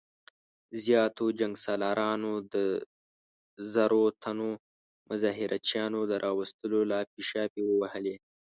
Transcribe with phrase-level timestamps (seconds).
[0.83, 2.55] زياتو جنګ سالارانو د
[3.73, 4.49] زرو تنو
[5.09, 8.15] مظاهره چيانو د راوستلو لاپې شاپې ووهلې.